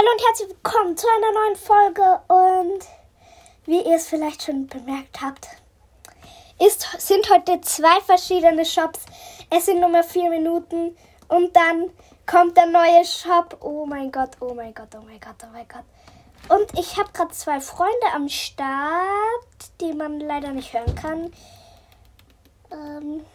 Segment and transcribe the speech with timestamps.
[0.00, 2.86] Hallo und herzlich willkommen zu einer neuen Folge und
[3.66, 5.46] wie ihr es vielleicht schon bemerkt habt,
[6.58, 9.00] ist, sind heute zwei verschiedene Shops.
[9.50, 10.96] Es sind nur mehr vier Minuten
[11.28, 11.90] und dann
[12.24, 13.58] kommt der neue Shop.
[13.60, 15.84] Oh mein Gott, oh mein Gott, oh mein Gott, oh mein Gott.
[16.48, 18.70] Und ich habe gerade zwei Freunde am Start,
[19.82, 21.30] die man leider nicht hören kann.
[22.70, 23.26] Ähm,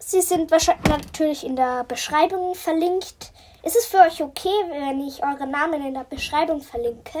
[0.00, 3.29] sie sind wahrscheinlich natürlich in der Beschreibung verlinkt.
[3.62, 7.18] Ist es für euch okay, wenn ich eure Namen in der Beschreibung verlinke?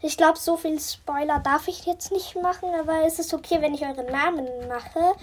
[0.00, 3.74] Ich glaube, so viel Spoiler darf ich jetzt nicht machen, aber ist es okay, wenn
[3.74, 5.14] ich eure Namen mache?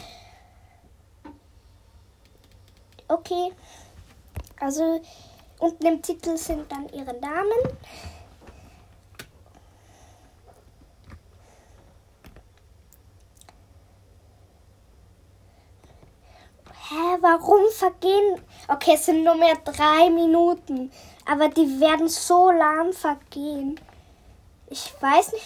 [3.07, 3.53] Okay.
[4.59, 5.01] Also
[5.59, 7.77] unten im Titel sind dann ihre Namen.
[16.89, 18.41] Hä, warum vergehen?
[18.67, 20.91] Okay, es sind nur mehr drei Minuten.
[21.25, 23.79] Aber die werden so lahm vergehen.
[24.69, 25.45] Ich weiß nicht.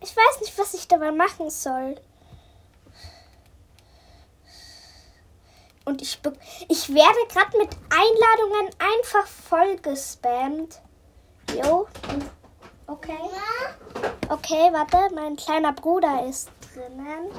[0.00, 1.96] Ich weiß nicht, was ich dabei machen soll.
[5.84, 6.20] Und ich,
[6.68, 10.80] ich werde gerade mit Einladungen einfach voll gespammt.
[11.54, 11.86] Jo.
[12.86, 13.18] Okay.
[14.28, 17.30] Okay, warte, mein kleiner Bruder ist drinnen.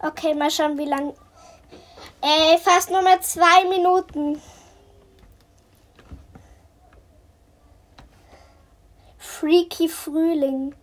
[0.00, 1.14] Okay, mal schauen, wie lang.
[2.20, 4.40] Ey, fast nur mehr zwei Minuten.
[9.18, 10.74] Freaky Frühling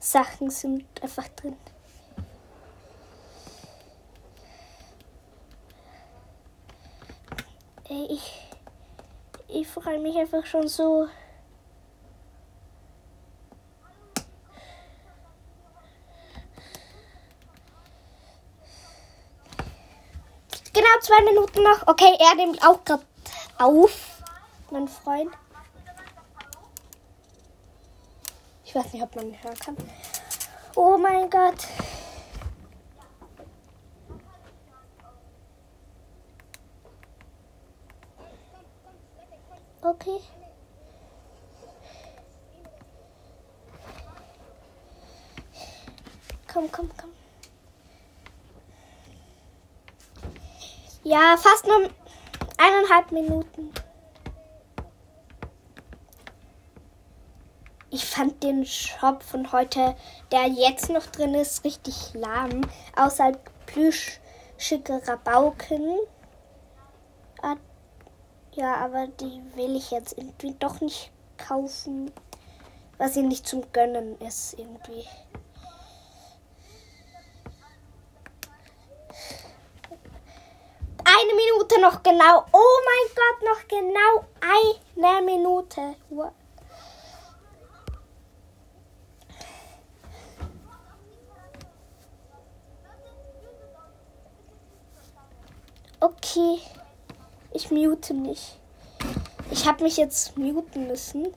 [0.00, 1.56] Sachen sind einfach drin.
[7.88, 8.42] Ey, ich,
[9.48, 11.08] ich freue mich einfach schon so.
[20.92, 21.86] Genau zwei Minuten noch.
[21.86, 23.04] Okay, er nimmt auch gerade
[23.58, 24.20] auf,
[24.70, 25.30] mein Freund.
[28.64, 29.76] Ich weiß nicht, ob man ihn hören kann.
[30.76, 31.66] Oh mein Gott.
[39.82, 40.20] Okay.
[46.52, 47.21] Komm, komm, komm.
[51.12, 51.90] Ja, fast nur
[52.56, 53.70] eineinhalb Minuten.
[57.90, 59.94] Ich fand den Shop von heute,
[60.30, 62.62] der jetzt noch drin ist, richtig lahm.
[62.96, 63.32] Außer
[63.66, 65.98] plüschige Rabauken.
[67.42, 67.56] Ah,
[68.54, 72.10] ja, aber die will ich jetzt irgendwie doch nicht kaufen.
[72.96, 75.04] Was sie nicht zum Gönnen ist irgendwie.
[81.22, 82.44] Eine Minute noch genau.
[82.52, 85.94] Oh mein Gott, noch genau eine Minute.
[96.00, 96.58] Okay,
[97.52, 98.58] ich mute mich.
[99.52, 101.32] Ich habe mich jetzt muten müssen.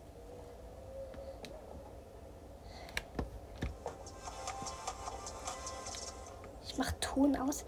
[6.65, 7.63] Ich mache Ton aus.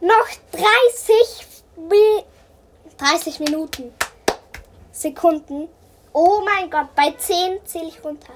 [0.00, 1.46] Noch 30,
[2.98, 3.92] 30 Minuten.
[4.92, 5.68] Sekunden.
[6.12, 8.32] Oh mein Gott, bei 10 zähle ich runter.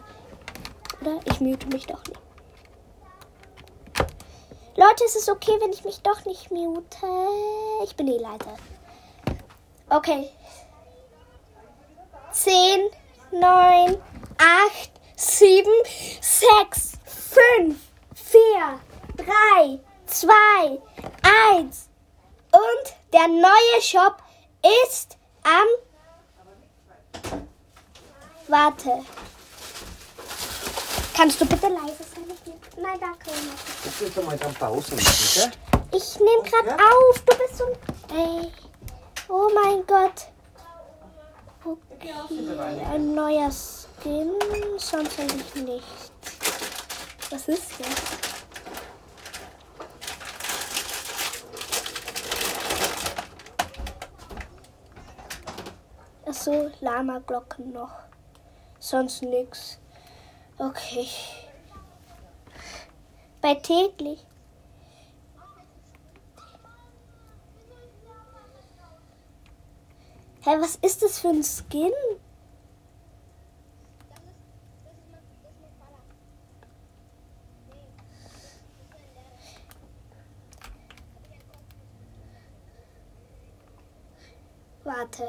[1.00, 1.20] Oder?
[1.24, 2.20] Ich mute mich doch nicht.
[4.76, 7.06] Leute, ist es okay, wenn ich mich doch nicht mute?
[7.84, 8.56] Ich bin die Leiter.
[9.88, 10.30] Okay.
[12.32, 12.90] 10,
[13.32, 13.96] 9,
[14.38, 15.68] 8, 7,
[16.20, 17.76] 6, 5,
[18.14, 18.80] 4,
[19.16, 20.78] 3, 2,
[21.22, 21.88] 1.
[22.52, 24.22] Und der neue Shop
[24.86, 25.68] ist am.
[28.48, 29.04] Warte.
[31.14, 32.24] Kannst du bitte leise sein?
[32.80, 33.30] Nein, danke.
[33.98, 35.50] Du jetzt einmal dann Pause machen, gell?
[35.92, 37.20] Ich nehme gerade auf.
[37.26, 37.64] Du bist so.
[38.14, 38.52] Ey.
[39.28, 40.28] Oh mein Gott.
[41.64, 42.14] Okay.
[42.92, 44.30] Ein neuer Skin.
[44.78, 46.12] Sonst will ich nicht.
[47.30, 48.37] Was ist das?
[56.38, 57.90] Achso, Lama-Glocken noch.
[58.78, 59.80] Sonst nix.
[60.56, 61.08] Okay.
[63.40, 64.24] Bei täglich.
[70.42, 71.90] Hä, was ist das für ein Skin?
[84.84, 85.28] Warte.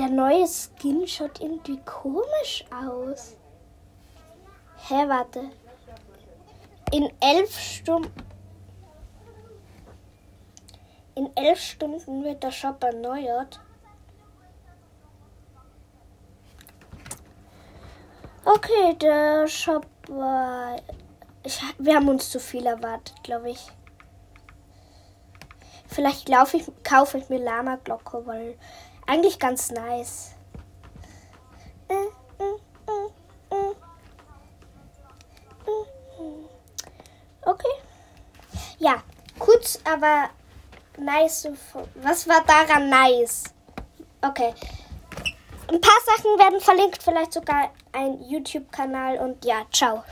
[0.00, 3.36] Der neue Skin schaut irgendwie komisch aus.
[4.88, 5.50] Hä, warte.
[6.90, 8.10] In elf Stunden.
[11.14, 13.60] In elf Stunden wird der Shop erneuert.
[18.46, 20.76] Okay, der Shop war.
[21.42, 23.66] Ich, wir haben uns zu viel erwartet, glaube ich.
[25.88, 28.56] Vielleicht ich, kaufe ich mir Lama Glocke, weil
[29.10, 30.36] eigentlich ganz nice.
[37.42, 37.66] Okay.
[38.78, 39.02] Ja,
[39.38, 40.30] kurz, aber
[40.96, 41.48] nice.
[41.96, 43.44] Was war daran nice?
[44.22, 44.54] Okay.
[45.68, 50.04] Ein paar Sachen werden verlinkt, vielleicht sogar ein YouTube-Kanal und ja, ciao.